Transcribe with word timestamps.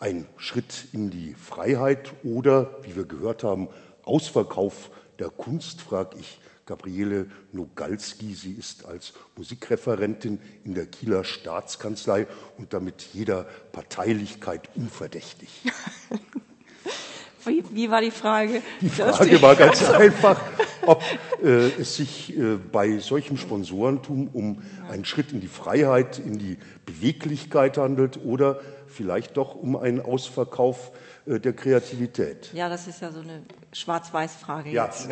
ein 0.00 0.26
Schritt 0.38 0.88
in 0.92 1.10
die 1.10 1.34
Freiheit 1.34 2.12
oder, 2.24 2.78
wie 2.82 2.96
wir 2.96 3.04
gehört 3.04 3.44
haben, 3.44 3.68
Ausverkauf 4.02 4.90
der 5.18 5.28
Kunst, 5.28 5.82
frage 5.82 6.18
ich 6.18 6.40
Gabriele 6.64 7.30
Nogalski. 7.52 8.34
Sie 8.34 8.52
ist 8.52 8.86
als 8.86 9.12
Musikreferentin 9.36 10.40
in 10.64 10.74
der 10.74 10.86
Kieler 10.86 11.24
Staatskanzlei 11.24 12.26
und 12.56 12.72
damit 12.72 13.02
jeder 13.12 13.44
Parteilichkeit 13.72 14.70
unverdächtig. 14.74 15.50
Wie, 17.44 17.64
wie, 17.72 17.90
war 17.90 18.00
die 18.00 18.10
Frage? 18.10 18.62
Die 18.80 18.88
Frage 18.88 19.40
war 19.42 19.56
ganz 19.56 19.88
einfach, 19.90 20.40
ob 20.86 21.02
äh, 21.42 21.68
es 21.80 21.96
sich 21.96 22.36
äh, 22.36 22.56
bei 22.56 22.98
solchem 22.98 23.36
Sponsorentum 23.36 24.28
um 24.32 24.62
einen 24.90 25.04
Schritt 25.04 25.32
in 25.32 25.40
die 25.40 25.48
Freiheit, 25.48 26.18
in 26.18 26.38
die 26.38 26.58
Beweglichkeit 26.86 27.78
handelt 27.78 28.20
oder 28.24 28.60
vielleicht 28.86 29.36
doch 29.36 29.54
um 29.54 29.76
einen 29.76 30.00
Ausverkauf 30.00 30.92
äh, 31.26 31.40
der 31.40 31.52
Kreativität. 31.52 32.52
Ja, 32.52 32.68
das 32.68 32.86
ist 32.86 33.00
ja 33.00 33.10
so 33.10 33.20
eine 33.20 33.42
Schwarz-Weiß-Frage. 33.72 34.70
Ja, 34.70 34.86
jetzt. 34.86 35.08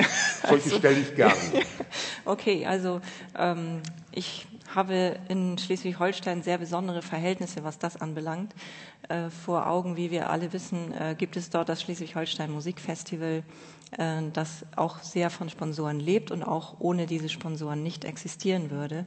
solche 0.47 0.65
also, 0.65 0.79
stelle 0.79 0.99
ich 0.99 1.15
gerne. 1.15 1.35
okay, 2.25 2.67
also 2.67 3.01
ähm, 3.37 3.81
ich 4.13 4.47
habe 4.75 5.19
in 5.29 5.59
Schleswig-Holstein 5.59 6.43
sehr 6.43 6.59
besondere 6.59 7.03
Verhältnisse, 7.03 7.65
was 7.65 7.79
das 7.79 8.01
anbelangt. 8.01 8.55
Äh, 9.09 9.31
vor 9.31 9.67
Augen, 9.67 9.97
wie 9.97 10.11
wir 10.11 10.31
alle 10.31 10.53
wissen, 10.53 10.93
äh, 10.93 11.15
gibt 11.17 11.37
es 11.37 11.51
dort 11.51 11.69
das 11.69 11.83
Schleswig-Holstein 11.83 12.51
Musikfestival, 12.51 13.43
äh, 13.93 14.23
das 14.33 14.67
auch 14.77 15.03
sehr 15.03 15.31
von 15.31 15.49
Sponsoren 15.49 16.01
lebt 16.01 16.31
und 16.31 16.43
auch 16.43 16.77
ohne 16.79 17.07
diese 17.07 17.29
Sponsoren 17.29 17.83
nicht 17.83 18.05
existieren 18.05 18.71
würde. 18.71 19.07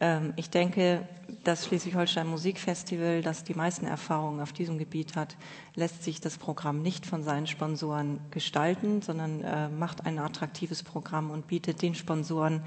Ähm, 0.00 0.32
ich 0.36 0.50
denke, 0.50 1.06
das 1.44 1.66
Schleswig-Holstein 1.66 2.26
Musikfestival, 2.26 3.22
das 3.22 3.44
die 3.44 3.54
meisten 3.54 3.86
Erfahrungen 3.86 4.40
auf 4.40 4.52
diesem 4.52 4.78
Gebiet 4.78 5.14
hat, 5.14 5.36
lässt 5.76 6.02
sich 6.02 6.20
das 6.20 6.38
Programm 6.38 6.82
nicht 6.82 7.06
von 7.06 7.22
seinen 7.22 7.46
Sponsoren 7.46 8.18
gestalten, 8.32 9.00
sondern 9.00 9.78
macht 9.78 10.04
ein 10.06 10.18
attraktives 10.18 10.82
Programm 10.82 11.30
und 11.30 11.46
bietet 11.46 11.82
den 11.82 11.94
Sponsoren 11.94 12.62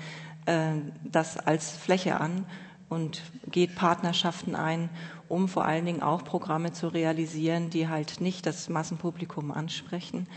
äh, 0.46 0.74
das 1.04 1.38
als 1.38 1.72
Fläche 1.72 2.20
an 2.20 2.46
und 2.90 3.24
geht 3.50 3.76
Partnerschaften 3.76 4.56
ein, 4.56 4.90
um 5.28 5.48
vor 5.48 5.66
allen 5.66 5.86
Dingen 5.86 6.04
auch 6.04 6.24
Programme 6.24 6.74
zu 6.74 6.88
realisieren, 6.88 7.70
die 7.70 7.88
halt 7.88 8.22
nicht 8.22 8.46
das 8.46 8.70
Massenpublikum 8.70 9.52
ansprechen 9.52 10.28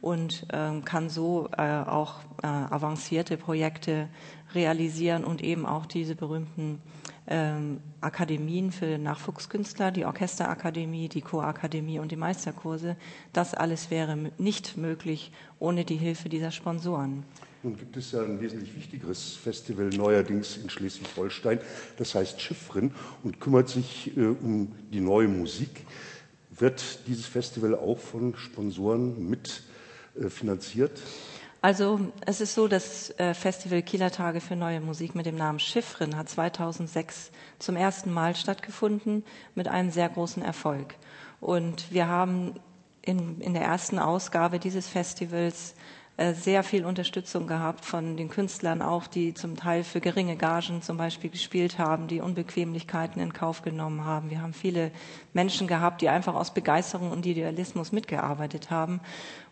und 0.00 0.46
äh, 0.52 0.80
kann 0.84 1.10
so 1.10 1.48
äh, 1.56 1.62
auch 1.62 2.20
äh, 2.42 2.46
avancierte 2.46 3.36
Projekte 3.36 4.08
realisieren 4.54 5.24
und 5.24 5.42
eben 5.42 5.66
auch 5.66 5.86
diese 5.86 6.14
berühmten 6.14 6.80
ähm, 7.28 7.80
Akademien 8.00 8.70
für 8.70 8.98
Nachwuchskünstler, 8.98 9.90
die 9.90 10.04
Orchesterakademie, 10.04 11.08
die 11.08 11.22
Chorakademie 11.22 11.98
und 11.98 12.12
die 12.12 12.16
Meisterkurse. 12.16 12.96
Das 13.32 13.54
alles 13.54 13.90
wäre 13.90 14.16
nicht 14.38 14.76
möglich 14.76 15.32
ohne 15.58 15.84
die 15.84 15.96
Hilfe 15.96 16.28
dieser 16.28 16.50
Sponsoren. 16.50 17.24
Nun 17.66 17.76
gibt 17.76 17.96
es 17.96 18.12
ja 18.12 18.22
ein 18.22 18.40
wesentlich 18.40 18.76
wichtigeres 18.76 19.34
Festival 19.34 19.88
neuerdings 19.88 20.56
in 20.56 20.70
Schleswig-Holstein, 20.70 21.58
das 21.96 22.14
heißt 22.14 22.40
Schiffrin 22.40 22.92
und 23.24 23.40
kümmert 23.40 23.68
sich 23.68 24.16
äh, 24.16 24.20
um 24.20 24.70
die 24.92 25.00
neue 25.00 25.26
Musik. 25.26 25.84
Wird 26.56 27.00
dieses 27.08 27.26
Festival 27.26 27.74
auch 27.74 27.98
von 27.98 28.36
Sponsoren 28.36 29.28
mit 29.28 29.64
äh? 30.14 30.88
Also 31.60 32.12
es 32.24 32.40
ist 32.40 32.54
so, 32.54 32.68
das 32.68 33.10
äh, 33.18 33.34
Festival 33.34 33.82
Kieler 33.82 34.12
Tage 34.12 34.40
für 34.40 34.54
neue 34.54 34.80
Musik 34.80 35.16
mit 35.16 35.26
dem 35.26 35.34
Namen 35.34 35.58
Schiffrin 35.58 36.16
hat 36.16 36.28
2006 36.28 37.32
zum 37.58 37.74
ersten 37.74 38.14
Mal 38.14 38.36
stattgefunden 38.36 39.24
mit 39.56 39.66
einem 39.66 39.90
sehr 39.90 40.08
großen 40.08 40.40
Erfolg. 40.40 40.94
Und 41.40 41.92
wir 41.92 42.06
haben 42.06 42.54
in, 43.02 43.40
in 43.40 43.54
der 43.54 43.64
ersten 43.64 43.98
Ausgabe 43.98 44.60
dieses 44.60 44.86
Festivals 44.86 45.74
sehr 46.32 46.62
viel 46.62 46.86
Unterstützung 46.86 47.46
gehabt 47.46 47.84
von 47.84 48.16
den 48.16 48.30
Künstlern 48.30 48.80
auch, 48.80 49.06
die 49.06 49.34
zum 49.34 49.54
Teil 49.54 49.84
für 49.84 50.00
geringe 50.00 50.36
Gagen 50.36 50.80
zum 50.80 50.96
Beispiel 50.96 51.28
gespielt 51.28 51.78
haben, 51.78 52.06
die 52.06 52.22
Unbequemlichkeiten 52.22 53.20
in 53.20 53.34
Kauf 53.34 53.60
genommen 53.60 54.04
haben. 54.06 54.30
Wir 54.30 54.40
haben 54.40 54.54
viele 54.54 54.92
Menschen 55.34 55.66
gehabt, 55.66 56.00
die 56.00 56.08
einfach 56.08 56.34
aus 56.34 56.54
Begeisterung 56.54 57.10
und 57.10 57.26
Idealismus 57.26 57.92
mitgearbeitet 57.92 58.70
haben. 58.70 59.00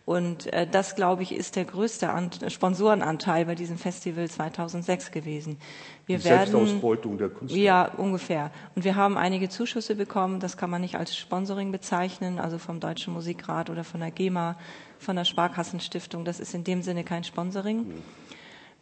Und 0.05 0.53
äh, 0.53 0.67
das, 0.67 0.95
glaube 0.95 1.23
ich, 1.23 1.33
ist 1.33 1.55
der 1.55 1.65
größte 1.65 2.09
Ant 2.09 2.39
Sponsorenanteil 2.47 3.45
bei 3.45 3.55
diesem 3.55 3.77
Festival 3.77 4.29
2006 4.29 5.09
gewesen. 5.09 5.57
Wir 6.05 6.19
Die 6.19 6.25
werden, 6.25 6.51
Selbstausbeutung 6.51 7.17
der 7.17 7.29
Künstler. 7.29 7.59
Ja, 7.59 7.91
ungefähr. 7.97 8.51
Und 8.75 8.85
wir 8.85 8.95
haben 8.95 9.17
einige 9.17 9.49
Zuschüsse 9.49 9.95
bekommen. 9.95 10.39
Das 10.39 10.57
kann 10.57 10.69
man 10.69 10.81
nicht 10.81 10.95
als 10.95 11.17
Sponsoring 11.17 11.71
bezeichnen, 11.71 12.39
also 12.39 12.59
vom 12.59 12.79
Deutschen 12.79 13.13
Musikrat 13.13 13.71
oder 13.71 13.83
von 13.83 13.99
der 13.99 14.11
GEMA, 14.11 14.57
von 14.99 15.15
der 15.15 15.25
Sparkassenstiftung. 15.25 16.23
Das 16.23 16.39
ist 16.39 16.53
in 16.53 16.63
dem 16.63 16.83
Sinne 16.83 17.03
kein 17.03 17.23
Sponsoring. 17.23 17.77
Mhm. 17.79 18.03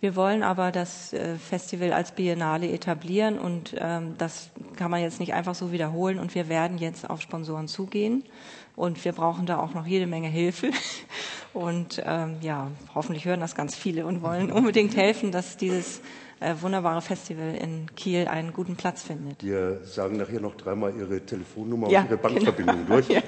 Wir 0.04 0.18
wollen 0.18 0.44
aber 0.44 0.74
das 0.74 1.14
äh, 1.14 1.38
Festival 1.38 1.94
als 1.94 2.12
Biennale 2.12 2.70
etablieren 2.70 3.40
und 3.40 3.74
ähm, 3.80 4.16
das 4.18 4.50
kann 4.76 4.92
man 4.92 5.00
jetzt 5.00 5.22
nicht 5.22 5.34
einfach 5.34 5.56
so 5.56 5.72
wiederholen 5.72 6.20
und 6.20 6.36
wir 6.36 6.50
werden 6.50 6.78
jetzt 6.78 7.10
auf 7.10 7.22
Sponsoren 7.22 7.70
zugehen 7.70 8.26
und 8.76 9.06
wir 9.06 9.14
brauchen 9.14 9.46
da 9.46 9.60
auch 9.60 9.74
noch 9.74 9.86
jede 9.88 10.06
Menge 10.06 10.28
Hilfe. 10.28 10.72
Und 11.54 12.02
ähm, 12.04 12.38
ja, 12.42 12.72
hoffentlich 12.96 13.26
hören 13.26 13.40
das 13.40 13.54
ganz 13.54 13.76
viele 13.76 14.08
und 14.08 14.24
wollen 14.24 14.52
unbedingt 14.52 14.98
helfen, 14.98 15.32
dass 15.32 15.56
dieses 15.56 16.02
äh, 16.44 16.62
wunderbare 16.62 17.02
Festival 17.02 17.56
in 17.56 17.88
Kiel 17.96 18.28
einen 18.28 18.54
guten 18.54 18.76
Platz 18.76 19.04
findet. 19.04 19.44
Wir 19.44 19.82
sagen 19.84 20.18
nachher 20.18 20.40
noch 20.40 20.56
dreimal 20.56 20.94
Ihre 20.96 21.22
Telefonnummer 21.22 21.90
ja, 21.90 22.02
und 22.02 22.08
Ihre 22.08 22.18
Bankverbindung 22.18 22.86
genau. 22.86 22.96
durch. 22.96 23.08
ja. 23.10 23.22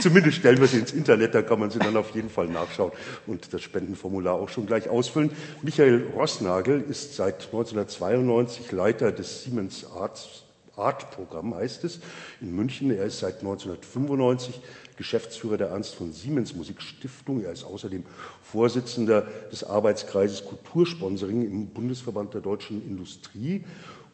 Zumindest 0.00 0.38
stellen 0.38 0.58
wir 0.58 0.66
sie 0.66 0.78
ins 0.78 0.92
Internet, 0.92 1.34
da 1.34 1.42
kann 1.42 1.60
man 1.60 1.70
sie 1.70 1.78
dann 1.78 1.96
auf 1.96 2.14
jeden 2.14 2.30
Fall 2.30 2.46
nachschauen 2.46 2.92
und 3.26 3.52
das 3.52 3.62
Spendenformular 3.62 4.34
auch 4.34 4.48
schon 4.48 4.66
gleich 4.66 4.88
ausfüllen. 4.88 5.30
Michael 5.62 6.06
Rossnagel 6.14 6.82
ist 6.88 7.16
seit 7.16 7.46
1992 7.46 8.72
Leiter 8.72 9.12
des 9.12 9.44
Siemens 9.44 9.86
Arts 9.94 10.42
Art-Programm 10.76 11.54
heißt 11.54 11.84
es, 11.84 12.00
in 12.40 12.54
München. 12.54 12.90
Er 12.90 13.04
ist 13.04 13.18
seit 13.18 13.40
1995 13.40 14.60
Geschäftsführer 15.02 15.56
der 15.56 15.68
Ernst 15.70 15.96
von 15.96 16.12
Siemens 16.12 16.54
Musikstiftung. 16.54 17.42
Er 17.42 17.50
ist 17.50 17.64
außerdem 17.64 18.04
Vorsitzender 18.40 19.26
des 19.50 19.64
Arbeitskreises 19.64 20.44
Kultursponsoring 20.44 21.44
im 21.44 21.66
Bundesverband 21.66 22.34
der 22.34 22.40
deutschen 22.40 22.86
Industrie. 22.86 23.64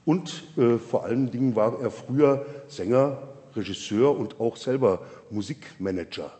Und 0.06 0.44
äh, 0.56 0.78
vor 0.78 1.04
allen 1.04 1.30
Dingen 1.30 1.54
war 1.54 1.78
er 1.78 1.90
früher 1.90 2.46
Sänger, 2.68 3.18
Regisseur 3.54 4.16
und 4.16 4.40
auch 4.40 4.56
selber 4.56 5.02
Musikmanager. 5.30 6.32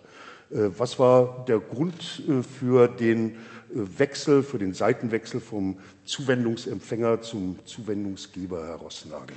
Äh, 0.51 0.71
was 0.79 0.99
war 0.99 1.45
der 1.47 1.59
Grund 1.59 2.23
äh, 2.27 2.43
für 2.43 2.89
den 2.89 3.33
äh, 3.33 3.35
Wechsel, 3.75 4.43
für 4.43 4.59
den 4.59 4.73
Seitenwechsel 4.73 5.41
vom 5.43 5.77
Zuwendungsempfänger 6.07 7.21
zum 7.21 7.59
Zuwendungsgeber, 7.67 8.67
Herr 8.67 8.77
Rossnagel? 8.77 9.37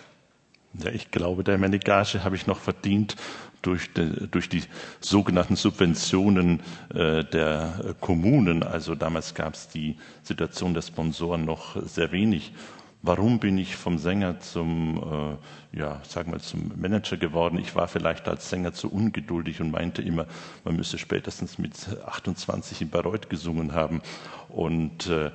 Ja, 0.74 0.90
ich 0.92 1.12
glaube, 1.12 1.44
der 1.44 1.58
meine 1.58 1.80
Gage 1.80 2.24
habe 2.24 2.36
ich 2.36 2.48
noch 2.48 2.60
verdient 2.60 3.16
durch, 3.62 3.94
de, 3.94 4.28
durch 4.28 4.50
die 4.50 4.64
sogenannten 5.00 5.56
Subventionen 5.56 6.62
äh, 6.94 7.24
der 7.24 7.96
Kommunen. 8.00 8.64
Also 8.64 8.96
damals 8.96 9.34
gab 9.34 9.54
es 9.54 9.68
die 9.68 9.98
Situation 10.24 10.74
der 10.74 10.82
Sponsoren 10.82 11.46
noch 11.46 11.76
sehr 11.86 12.12
wenig. 12.12 12.54
Warum 13.04 13.40
bin 13.40 13.58
ich 13.58 13.76
vom 13.76 13.98
Sänger 13.98 14.40
zum, 14.42 15.38
äh, 15.74 15.80
ja, 15.80 16.02
sagen 16.08 16.32
wir 16.32 16.40
zum 16.40 16.72
Manager 16.80 17.18
geworden? 17.18 17.58
Ich 17.58 17.76
war 17.76 17.88
vielleicht 17.88 18.28
als 18.28 18.48
Sänger 18.48 18.74
zu 18.74 18.92
ungeduldig 18.92 19.60
und 19.60 19.72
meinte 19.72 20.04
immer, 20.04 20.28
man 20.64 20.76
müsse 20.76 21.00
spätestens 21.00 21.58
mit 21.58 21.74
28 22.06 22.80
in 22.82 22.90
Bayreuth 22.92 23.28
gesungen 23.28 23.74
haben. 23.74 24.04
Und 24.50 25.08
äh, 25.08 25.32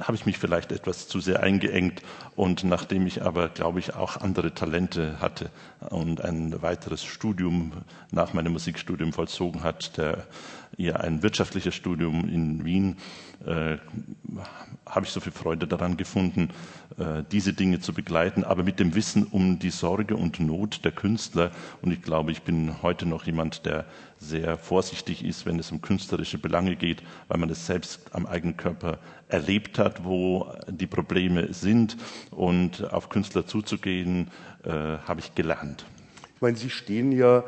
habe 0.00 0.14
ich 0.14 0.26
mich 0.26 0.36
vielleicht 0.36 0.72
etwas 0.72 1.08
zu 1.08 1.20
sehr 1.20 1.42
eingeengt. 1.42 2.02
Und 2.34 2.64
nachdem 2.64 3.06
ich 3.06 3.22
aber, 3.22 3.48
glaube 3.48 3.78
ich, 3.78 3.94
auch 3.94 4.18
andere 4.18 4.52
Talente 4.52 5.18
hatte 5.18 5.48
und 5.88 6.20
ein 6.20 6.60
weiteres 6.60 7.02
Studium 7.02 7.72
nach 8.10 8.34
meinem 8.34 8.52
Musikstudium 8.52 9.14
vollzogen 9.14 9.62
hat, 9.62 9.96
der 9.96 10.26
ja 10.76 10.96
ein 10.96 11.22
wirtschaftliches 11.22 11.74
Studium 11.74 12.28
in 12.28 12.64
Wien, 12.64 12.96
äh, 13.44 13.76
habe 14.86 15.06
ich 15.06 15.10
so 15.10 15.20
viel 15.20 15.32
Freude 15.32 15.66
daran 15.66 15.96
gefunden, 15.96 16.50
äh, 16.98 17.22
diese 17.30 17.52
Dinge 17.52 17.80
zu 17.80 17.92
begleiten, 17.92 18.44
aber 18.44 18.62
mit 18.62 18.78
dem 18.78 18.94
Wissen 18.94 19.24
um 19.24 19.58
die 19.58 19.70
Sorge 19.70 20.16
und 20.16 20.40
Not 20.40 20.84
der 20.84 20.92
Künstler. 20.92 21.50
Und 21.82 21.92
ich 21.92 22.02
glaube, 22.02 22.32
ich 22.32 22.42
bin 22.42 22.82
heute 22.82 23.06
noch 23.06 23.24
jemand, 23.26 23.66
der 23.66 23.86
sehr 24.18 24.56
vorsichtig 24.56 25.24
ist, 25.24 25.44
wenn 25.46 25.58
es 25.58 25.70
um 25.72 25.82
künstlerische 25.82 26.38
Belange 26.38 26.76
geht, 26.76 27.02
weil 27.28 27.38
man 27.38 27.50
es 27.50 27.66
selbst 27.66 28.14
am 28.14 28.26
eigenen 28.26 28.56
Körper 28.56 28.98
erlebt 29.28 29.78
hat, 29.78 30.04
wo 30.04 30.50
die 30.68 30.86
Probleme 30.86 31.52
sind. 31.52 31.96
Und 32.30 32.92
auf 32.92 33.08
Künstler 33.08 33.46
zuzugehen, 33.46 34.30
äh, 34.64 34.70
habe 34.70 35.20
ich 35.20 35.34
gelernt. 35.34 35.84
Ich 36.34 36.42
meine, 36.42 36.56
Sie 36.56 36.70
stehen 36.70 37.12
ja 37.12 37.44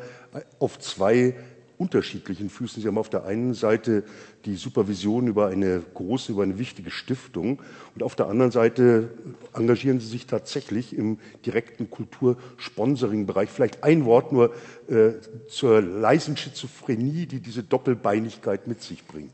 auf 0.58 0.78
zwei 0.78 1.34
unterschiedlichen 1.78 2.50
Füßen. 2.50 2.82
Sie 2.82 2.88
haben 2.88 2.98
auf 2.98 3.08
der 3.08 3.24
einen 3.24 3.54
Seite 3.54 4.04
die 4.44 4.56
Supervision 4.56 5.28
über 5.28 5.46
eine 5.46 5.80
große, 5.94 6.32
über 6.32 6.42
eine 6.42 6.58
wichtige 6.58 6.90
Stiftung 6.90 7.62
und 7.94 8.02
auf 8.02 8.16
der 8.16 8.26
anderen 8.26 8.50
Seite 8.50 9.10
engagieren 9.54 10.00
Sie 10.00 10.06
sich 10.08 10.26
tatsächlich 10.26 10.96
im 10.96 11.18
direkten 11.46 11.88
Kultursponsoring-Bereich. 11.90 13.48
Vielleicht 13.48 13.84
ein 13.84 14.04
Wort 14.04 14.32
nur 14.32 14.52
äh, 14.88 15.12
zur 15.48 15.80
leisen 15.80 16.36
Schizophrenie, 16.36 17.26
die 17.26 17.40
diese 17.40 17.62
Doppelbeinigkeit 17.62 18.66
mit 18.66 18.82
sich 18.82 19.06
bringt. 19.06 19.32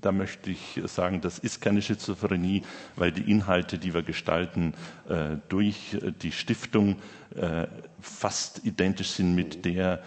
Da 0.00 0.12
möchte 0.12 0.50
ich 0.50 0.80
sagen, 0.84 1.20
das 1.20 1.38
ist 1.38 1.60
keine 1.60 1.82
Schizophrenie, 1.82 2.62
weil 2.96 3.10
die 3.10 3.28
Inhalte, 3.30 3.78
die 3.78 3.94
wir 3.94 4.02
gestalten, 4.02 4.74
äh, 5.08 5.36
durch 5.48 5.98
die 6.22 6.32
Stiftung 6.32 6.96
äh, 7.34 7.66
fast 8.00 8.64
identisch 8.64 9.10
sind 9.10 9.34
mit 9.34 9.64
der, 9.64 10.02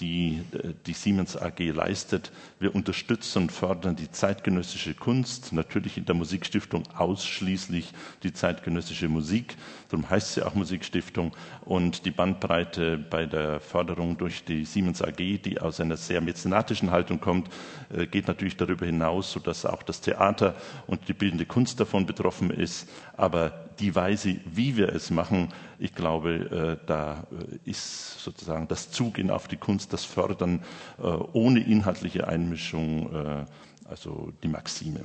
die 0.00 0.42
die 0.86 0.92
Siemens 0.92 1.36
AG 1.36 1.60
leistet. 1.60 2.32
Wir 2.58 2.74
unterstützen 2.74 3.42
und 3.44 3.52
fördern 3.52 3.96
die 3.96 4.10
zeitgenössische 4.10 4.94
Kunst, 4.94 5.52
natürlich 5.52 5.96
in 5.96 6.04
der 6.04 6.14
Musikstiftung 6.14 6.82
ausschließlich 6.96 7.92
die 8.22 8.32
zeitgenössische 8.32 9.08
Musik, 9.08 9.56
darum 9.88 10.08
heißt 10.10 10.34
sie 10.34 10.42
auch 10.42 10.54
Musikstiftung. 10.54 11.32
Und 11.64 12.04
die 12.06 12.10
Bandbreite 12.10 12.98
bei 12.98 13.26
der 13.26 13.60
Förderung 13.60 14.16
durch 14.18 14.44
die 14.44 14.64
Siemens 14.64 15.00
AG, 15.00 15.16
die 15.16 15.60
aus 15.60 15.80
einer 15.80 15.96
sehr 15.96 16.20
mäzenatischen 16.20 16.90
Haltung 16.90 17.20
kommt, 17.20 17.48
äh, 17.94 18.06
geht 18.06 18.26
natürlich 18.26 18.56
darüber 18.56 18.86
hinaus, 18.86 19.32
sodass 19.32 19.64
auch 19.64 19.82
das 19.82 20.00
Theater 20.00 20.54
und 20.86 21.08
die 21.08 21.14
bildende 21.14 21.46
Kunst 21.46 21.78
davon 21.78 22.04
betroffen 22.06 22.50
ist. 22.50 22.88
Aber 23.16 23.63
die 23.80 23.94
Weise, 23.94 24.36
wie 24.44 24.76
wir 24.76 24.88
es 24.94 25.10
machen, 25.10 25.48
ich 25.78 25.94
glaube, 25.94 26.78
äh, 26.80 26.86
da 26.86 27.26
äh, 27.30 27.70
ist 27.70 28.22
sozusagen 28.22 28.68
das 28.68 28.90
Zugehen 28.90 29.30
auf 29.30 29.48
die 29.48 29.56
Kunst, 29.56 29.92
das 29.92 30.04
Fördern 30.04 30.62
äh, 30.98 31.02
ohne 31.02 31.60
inhaltliche 31.60 32.28
Einmischung, 32.28 33.44
also 33.84 34.32
die 34.42 34.48
Maxime. 34.48 35.00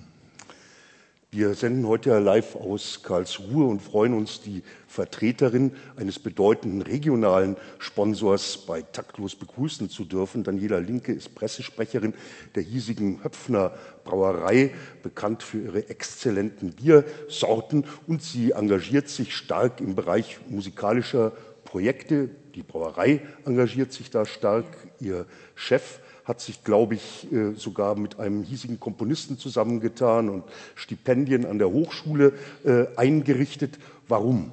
Wir 1.31 1.53
senden 1.53 1.87
heute 1.87 2.17
live 2.17 2.55
aus 2.55 3.03
Karlsruhe 3.03 3.67
und 3.67 3.83
freuen 3.83 4.15
uns, 4.15 4.41
die 4.41 4.63
Vertreterin 4.87 5.73
eines 5.95 6.17
bedeutenden 6.17 6.81
regionalen 6.81 7.55
Sponsors 7.77 8.65
bei 8.65 8.81
Taktlos 8.81 9.35
begrüßen 9.35 9.91
zu 9.91 10.05
dürfen. 10.05 10.43
Daniela 10.43 10.79
Linke 10.79 11.13
ist 11.13 11.35
Pressesprecherin 11.35 12.15
der 12.55 12.63
hiesigen 12.63 13.23
Höpfner 13.23 13.75
Brauerei, 14.05 14.73
bekannt 15.03 15.43
für 15.43 15.61
ihre 15.61 15.87
exzellenten 15.87 16.71
Biersorten 16.71 17.85
und 18.07 18.23
sie 18.23 18.53
engagiert 18.53 19.07
sich 19.07 19.35
stark 19.35 19.81
im 19.81 19.93
Bereich 19.93 20.39
musikalischer 20.49 21.33
Projekte. 21.63 22.31
Die 22.55 22.63
Brauerei 22.63 23.21
engagiert 23.45 23.93
sich 23.93 24.09
da 24.09 24.25
stark. 24.25 24.65
Ihr 24.99 25.27
Chef 25.53 25.99
hat 26.29 26.39
sich, 26.39 26.63
glaube 26.63 26.93
ich, 26.93 27.29
äh, 27.33 27.53
sogar 27.55 27.95
mit 27.95 28.19
einem 28.19 28.43
hiesigen 28.43 28.79
Komponisten 28.79 29.39
zusammengetan 29.39 30.29
und 30.29 30.43
Stipendien 30.75 31.43
an 31.43 31.57
der 31.57 31.71
Hochschule 31.71 32.33
äh, 32.63 32.85
eingerichtet. 32.95 33.79
Warum? 34.07 34.51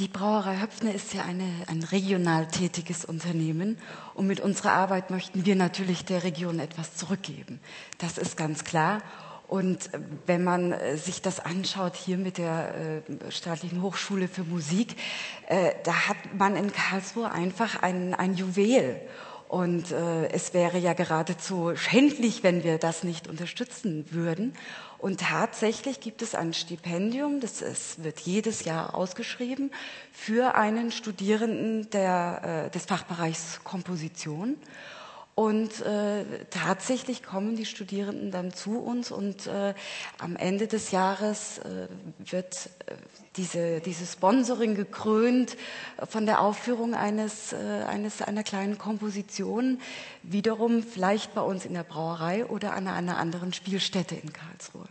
Die 0.00 0.08
Brauerei 0.08 0.60
Höpfner 0.60 0.94
ist 0.94 1.14
ja 1.14 1.22
eine, 1.22 1.48
ein 1.68 1.82
regional 1.84 2.48
tätiges 2.48 3.04
Unternehmen 3.04 3.78
und 4.14 4.26
mit 4.26 4.40
unserer 4.40 4.72
Arbeit 4.72 5.10
möchten 5.10 5.46
wir 5.46 5.54
natürlich 5.54 6.04
der 6.04 6.24
Region 6.24 6.58
etwas 6.58 6.96
zurückgeben. 6.96 7.60
Das 7.98 8.18
ist 8.18 8.36
ganz 8.36 8.64
klar. 8.64 9.00
Und 9.46 9.94
äh, 9.94 10.00
wenn 10.26 10.42
man 10.42 10.74
sich 10.96 11.22
das 11.22 11.38
anschaut 11.38 11.94
hier 11.94 12.18
mit 12.18 12.36
der 12.36 13.02
staatlichen 13.28 13.80
Hochschule 13.80 14.26
für 14.26 14.42
Musik, 14.42 14.96
da 15.84 16.08
hat 16.08 16.16
man 16.36 16.56
in 16.56 16.70
Karlsruhe 16.72 17.30
einfach 17.30 17.80
ein, 17.80 18.12
ein 18.14 18.34
Juwel. 18.34 19.00
Und 19.48 19.92
äh, 19.92 20.28
es 20.28 20.52
wäre 20.52 20.76
ja 20.76 20.92
geradezu 20.92 21.74
schändlich, 21.74 22.42
wenn 22.42 22.64
wir 22.64 22.76
das 22.76 23.02
nicht 23.02 23.28
unterstützen 23.28 24.04
würden. 24.10 24.52
Und 24.98 25.20
tatsächlich 25.20 26.00
gibt 26.00 26.20
es 26.20 26.34
ein 26.34 26.52
Stipendium, 26.52 27.40
das 27.40 27.62
ist, 27.62 28.04
wird 28.04 28.20
jedes 28.20 28.64
Jahr 28.64 28.94
ausgeschrieben, 28.94 29.70
für 30.12 30.54
einen 30.54 30.90
Studierenden 30.90 31.88
der, 31.90 32.66
äh, 32.66 32.70
des 32.70 32.84
Fachbereichs 32.84 33.60
Komposition. 33.64 34.56
Und 35.38 35.82
äh, 35.82 36.24
tatsächlich 36.50 37.22
kommen 37.22 37.54
die 37.54 37.64
Studierenden 37.64 38.32
dann 38.32 38.52
zu 38.52 38.80
uns 38.80 39.12
und 39.12 39.46
äh, 39.46 39.72
am 40.18 40.34
Ende 40.34 40.66
des 40.66 40.90
Jahres 40.90 41.58
äh, 41.58 41.86
wird 42.18 42.70
äh, 42.86 42.94
diese, 43.36 43.78
dieses 43.78 44.14
Sponsoring 44.14 44.74
gekrönt 44.74 45.56
von 46.08 46.26
der 46.26 46.40
Aufführung 46.40 46.96
eines, 46.96 47.52
äh, 47.52 47.56
eines, 47.86 48.20
einer 48.20 48.42
kleinen 48.42 48.78
Komposition, 48.78 49.80
wiederum 50.24 50.82
vielleicht 50.82 51.36
bei 51.36 51.42
uns 51.42 51.64
in 51.64 51.74
der 51.74 51.84
Brauerei 51.84 52.44
oder 52.44 52.72
an 52.72 52.88
einer 52.88 53.16
anderen 53.16 53.52
Spielstätte 53.52 54.16
in 54.16 54.32
Karlsruhe. 54.32 54.88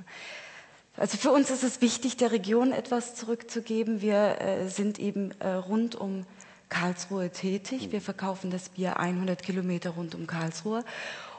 Also 0.96 1.18
für 1.18 1.32
uns 1.32 1.52
ist 1.52 1.66
es 1.66 1.82
wichtig, 1.82 2.16
der 2.16 2.32
Region 2.32 2.72
etwas 2.72 3.16
zurückzugeben. 3.16 4.00
Wir 4.00 4.40
äh, 4.40 4.70
sind 4.70 4.98
eben 4.98 5.34
rund 5.42 5.96
um 5.96 6.26
Karlsruhe 6.70 7.30
tätig. 7.32 7.92
Wir 7.92 8.02
verkaufen 8.02 8.52
das 8.52 8.70
Bier 8.70 9.00
100 9.00 9.42
Kilometer 9.42 9.92
rund 9.92 10.16
um 10.16 10.28
Karlsruhe 10.28 10.84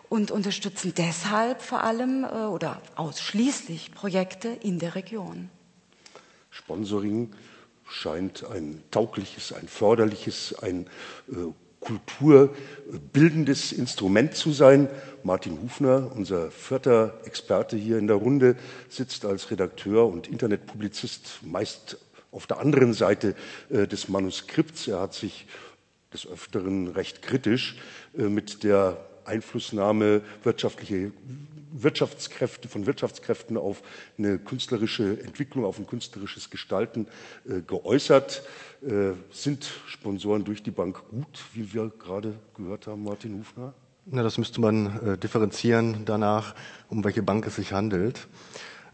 und 0.09 0.31
unterstützen 0.31 0.95
deshalb 0.97 1.61
vor 1.63 1.83
allem 1.83 2.25
äh, 2.25 2.47
oder 2.47 2.81
ausschließlich 2.97 3.93
Projekte 3.93 4.49
in 4.49 4.79
der 4.79 4.95
Region. 4.95 5.51
Sponsoring 6.51 7.33
scheint 7.87 8.45
ein 8.45 8.83
taugliches, 8.91 9.53
ein 9.53 9.69
förderliches, 9.69 10.55
ein 10.61 10.87
äh, 11.31 11.53
kulturbildendes 11.81 13.73
Instrument 13.73 14.35
zu 14.35 14.53
sein. 14.53 14.89
Martin 15.23 15.61
Hufner, 15.63 16.11
unser 16.15 16.51
vierter 16.51 17.21
Experte 17.25 17.77
hier 17.77 17.99
in 17.99 18.07
der 18.07 18.17
Runde, 18.17 18.57
sitzt 18.89 19.25
als 19.25 19.51
Redakteur 19.51 20.07
und 20.07 20.27
Internetpublizist 20.29 21.41
meist 21.43 21.99
auf 22.31 22.47
der 22.47 22.59
anderen 22.59 22.93
Seite 22.93 23.35
äh, 23.71 23.87
des 23.87 24.09
Manuskripts. 24.09 24.89
Er 24.89 25.01
hat 25.01 25.15
sich 25.15 25.47
des 26.13 26.27
Öfteren 26.27 26.89
recht 26.89 27.23
kritisch 27.23 27.77
äh, 28.17 28.23
mit 28.23 28.65
der 28.65 28.99
Einflussnahme 29.25 30.23
wirtschaftliche 30.43 31.13
Wirtschaftskräfte, 31.71 32.69
von 32.69 32.87
Wirtschaftskräften 32.87 33.57
auf 33.57 33.83
eine 34.17 34.39
künstlerische 34.39 35.21
Entwicklung, 35.21 35.65
auf 35.65 35.79
ein 35.79 35.87
künstlerisches 35.87 36.51
Gestalten 36.51 37.07
äh, 37.49 37.61
geäußert. 37.61 38.43
Äh, 38.83 39.13
sind 39.31 39.71
Sponsoren 39.87 40.45
durch 40.45 40.63
die 40.63 40.71
Bank 40.71 41.03
gut, 41.11 41.45
wie 41.53 41.73
wir 41.73 41.93
gerade 41.99 42.35
gehört 42.57 42.87
haben, 42.87 43.05
Martin 43.05 43.39
Hufner? 43.41 43.75
Na, 44.07 44.23
das 44.23 44.39
müsste 44.39 44.61
man 44.61 44.99
äh, 45.07 45.19
differenzieren 45.19 46.05
danach, 46.07 46.55
um 46.89 47.05
welche 47.05 47.23
Bank 47.23 47.47
es 47.47 47.57
sich 47.57 47.73
handelt. 47.73 48.27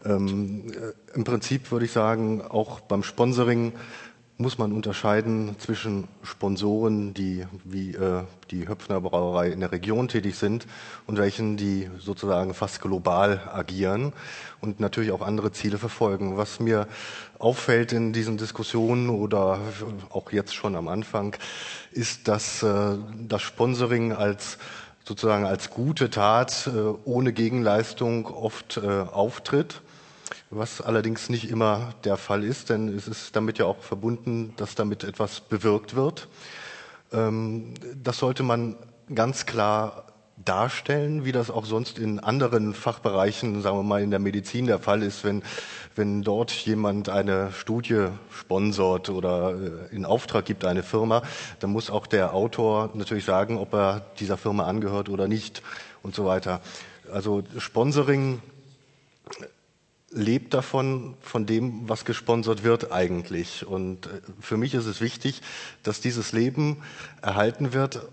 Ähm, 0.05 0.71
äh, 0.71 1.15
Im 1.15 1.23
Prinzip 1.23 1.71
würde 1.71 1.85
ich 1.85 1.91
sagen, 1.91 2.41
auch 2.41 2.79
beim 2.79 3.03
Sponsoring 3.03 3.73
muss 4.37 4.57
man 4.57 4.73
unterscheiden 4.73 5.55
zwischen 5.59 6.09
Sponsoren, 6.21 7.13
die 7.13 7.45
wie 7.63 7.95
äh, 7.95 8.23
die 8.51 8.67
Höpfner 8.67 8.99
Brauerei 8.99 9.49
in 9.49 9.61
der 9.61 9.71
Region 9.71 10.09
tätig 10.09 10.35
sind 10.35 10.67
und 11.07 11.17
welchen, 11.17 11.55
die 11.55 11.89
sozusagen 11.99 12.53
fast 12.53 12.81
global 12.81 13.39
agieren 13.53 14.11
und 14.59 14.81
natürlich 14.81 15.13
auch 15.13 15.21
andere 15.21 15.53
Ziele 15.53 15.77
verfolgen. 15.77 16.35
Was 16.35 16.59
mir 16.59 16.87
auffällt 17.39 17.93
in 17.93 18.11
diesen 18.11 18.35
Diskussionen 18.35 19.09
oder 19.09 19.59
auch 20.09 20.31
jetzt 20.33 20.53
schon 20.53 20.75
am 20.75 20.89
Anfang, 20.89 21.37
ist, 21.93 22.27
dass 22.27 22.61
äh, 22.61 22.97
das 23.27 23.41
Sponsoring 23.41 24.11
als 24.11 24.57
sozusagen 25.05 25.45
als 25.45 25.69
gute 25.69 26.09
Tat 26.09 26.67
äh, 26.67 26.77
ohne 27.05 27.31
Gegenleistung 27.31 28.25
oft 28.25 28.77
äh, 28.77 28.85
auftritt 28.85 29.81
was 30.49 30.81
allerdings 30.81 31.29
nicht 31.29 31.49
immer 31.49 31.93
der 32.03 32.17
Fall 32.17 32.43
ist, 32.43 32.69
denn 32.69 32.87
es 32.89 33.07
ist 33.07 33.35
damit 33.35 33.57
ja 33.57 33.65
auch 33.65 33.81
verbunden, 33.81 34.53
dass 34.57 34.75
damit 34.75 35.03
etwas 35.03 35.41
bewirkt 35.41 35.95
wird. 35.95 36.27
Ähm, 37.11 37.73
das 38.03 38.19
sollte 38.19 38.43
man 38.43 38.75
ganz 39.13 39.45
klar 39.45 40.05
darstellen, 40.43 41.23
wie 41.23 41.31
das 41.31 41.49
auch 41.49 41.65
sonst 41.65 41.97
in 41.97 42.19
anderen 42.19 42.73
Fachbereichen, 42.73 43.61
sagen 43.61 43.77
wir 43.77 43.83
mal 43.83 44.01
in 44.01 44.11
der 44.11 44.19
Medizin 44.19 44.67
der 44.67 44.79
Fall 44.79 45.01
ist, 45.01 45.23
wenn, 45.23 45.43
wenn 45.95 46.23
dort 46.23 46.51
jemand 46.51 47.07
eine 47.07 47.51
Studie 47.53 48.07
sponsort 48.29 49.09
oder 49.09 49.55
äh, 49.91 49.95
in 49.95 50.05
Auftrag 50.05 50.45
gibt 50.45 50.65
eine 50.65 50.83
Firma, 50.83 51.21
dann 51.59 51.69
muss 51.69 51.89
auch 51.89 52.05
der 52.05 52.33
Autor 52.33 52.89
natürlich 52.93 53.25
sagen, 53.25 53.57
ob 53.57 53.73
er 53.73 54.05
dieser 54.19 54.37
Firma 54.37 54.65
angehört 54.65 55.07
oder 55.07 55.27
nicht 55.27 55.61
und 56.03 56.13
so 56.13 56.25
weiter. 56.25 56.61
Also 57.11 57.43
Sponsoring 57.57 58.41
lebt 60.15 60.53
davon, 60.53 61.15
von 61.19 61.45
dem, 61.45 61.87
was 61.87 62.05
gesponsert 62.05 62.63
wird 62.63 62.91
eigentlich. 62.91 63.67
Und 63.67 64.07
äh, 64.07 64.21
für 64.39 64.57
mich 64.57 64.73
ist 64.73 64.85
es 64.85 65.01
wichtig, 65.01 65.41
dass 65.83 66.01
dieses 66.01 66.31
Leben 66.31 66.81
erhalten 67.21 67.73
wird, 67.73 68.07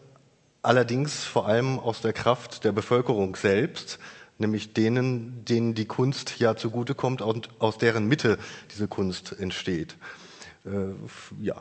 allerdings 0.61 1.25
vor 1.25 1.47
allem 1.47 1.79
aus 1.79 2.01
der 2.03 2.13
Kraft 2.13 2.65
der 2.65 2.73
Bevölkerung 2.73 3.37
selbst, 3.37 3.99
nämlich 4.39 4.75
denen, 4.75 5.45
denen 5.45 5.75
die 5.75 5.87
Kunst 5.87 6.39
ja 6.39 6.57
zugutekommt 6.57 7.23
und 7.23 7.49
aus 7.61 7.79
deren 7.79 8.07
Mitte 8.07 8.39
diese 8.73 8.89
Kunst 8.89 9.39
entsteht. 9.39 9.97
Äh, 10.67 10.71
ja. 11.41 11.57